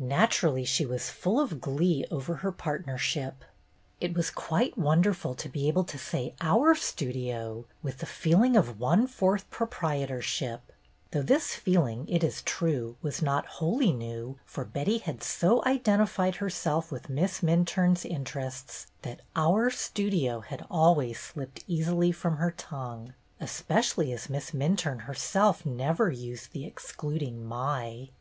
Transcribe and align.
Naturally 0.00 0.64
she 0.64 0.84
was 0.84 1.08
full 1.08 1.38
of 1.38 1.60
glee 1.60 2.04
over 2.10 2.34
her 2.42 2.50
part 2.50 2.84
nership. 2.84 3.34
It 4.00 4.12
was 4.12 4.28
quite 4.28 4.76
wonderful 4.76 5.36
to 5.36 5.48
be 5.48 5.68
able 5.68 5.84
to 5.84 5.96
say 5.96 6.34
"our 6.40 6.74
Studio" 6.74 7.64
with 7.80 7.98
the 7.98 8.04
feeling 8.04 8.56
of 8.56 8.80
one 8.80 9.06
fourth 9.06 9.48
proprietorship; 9.50 10.72
though 11.12 11.22
this 11.22 11.54
feeling, 11.54 12.08
it 12.08 12.24
is 12.24 12.42
true, 12.42 12.96
was 13.02 13.22
not 13.22 13.46
wholly 13.62 13.92
new, 13.92 14.36
for 14.44 14.64
Betty 14.64 14.98
had 14.98 15.22
so 15.22 15.64
identified 15.64 16.34
herself 16.42 16.90
with 16.90 17.08
Miss 17.08 17.40
Minturne's 17.40 18.04
inter 18.04 18.40
ests 18.40 18.86
that 19.02 19.20
"our 19.36 19.70
Studio" 19.70 20.40
had 20.40 20.66
always 20.68 21.20
slipped 21.20 21.62
192 21.68 21.68
BETTY 21.68 21.70
BAIRD'S 21.70 21.82
GOLDEN 21.86 22.06
YEAR 22.08 22.08
easily 22.08 22.12
from 22.12 22.36
her 22.38 22.50
tongue, 22.50 23.14
especially 23.38 24.12
as 24.12 24.28
Miss 24.28 24.52
Min 24.52 24.74
turne 24.76 24.98
herself 25.06 25.64
never 25.64 26.10
used 26.10 26.50
the 26.50 26.66
excluding 26.66 27.46
"my. 27.46 28.08